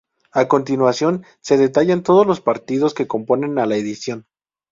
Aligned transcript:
A 0.31 0.47
continuación 0.47 1.23
se 1.41 1.57
detallan 1.57 2.01
todos 2.01 2.25
los 2.25 2.41
partidos 2.41 2.95
que 2.95 3.05
componen 3.05 3.59
a 3.59 3.67
la 3.67 3.75
edición. 3.75 4.25